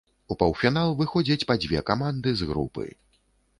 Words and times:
У 0.35 0.37
паўфінал 0.43 0.93
выходзяць 1.01 1.47
па 1.53 1.59
дзве 1.67 1.85
каманды 1.93 2.35
з 2.43 2.51
групы. 2.55 2.91